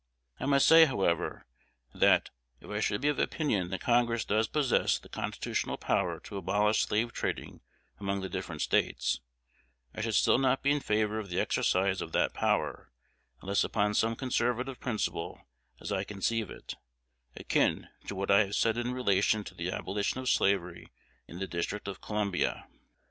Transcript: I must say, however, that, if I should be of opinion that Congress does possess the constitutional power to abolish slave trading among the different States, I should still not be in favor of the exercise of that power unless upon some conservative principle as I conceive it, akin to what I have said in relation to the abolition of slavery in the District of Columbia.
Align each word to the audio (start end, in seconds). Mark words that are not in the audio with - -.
I 0.39 0.47
must 0.47 0.67
say, 0.67 0.85
however, 0.85 1.45
that, 1.93 2.31
if 2.59 2.71
I 2.71 2.79
should 2.79 3.01
be 3.01 3.07
of 3.09 3.19
opinion 3.19 3.69
that 3.69 3.81
Congress 3.81 4.25
does 4.25 4.47
possess 4.47 4.97
the 4.97 5.09
constitutional 5.09 5.77
power 5.77 6.19
to 6.21 6.37
abolish 6.37 6.81
slave 6.87 7.13
trading 7.13 7.61
among 7.99 8.21
the 8.21 8.27
different 8.27 8.63
States, 8.63 9.19
I 9.93 10.01
should 10.01 10.15
still 10.15 10.39
not 10.39 10.63
be 10.63 10.71
in 10.71 10.79
favor 10.79 11.19
of 11.19 11.29
the 11.29 11.39
exercise 11.39 12.01
of 12.01 12.13
that 12.13 12.33
power 12.33 12.91
unless 13.43 13.63
upon 13.63 13.93
some 13.93 14.15
conservative 14.15 14.79
principle 14.79 15.47
as 15.79 15.91
I 15.91 16.03
conceive 16.03 16.49
it, 16.49 16.73
akin 17.35 17.87
to 18.07 18.15
what 18.15 18.31
I 18.31 18.45
have 18.45 18.55
said 18.55 18.77
in 18.79 18.95
relation 18.95 19.43
to 19.43 19.53
the 19.53 19.69
abolition 19.69 20.19
of 20.19 20.29
slavery 20.29 20.91
in 21.27 21.37
the 21.37 21.45
District 21.45 21.87
of 21.87 22.01
Columbia. 22.01 22.67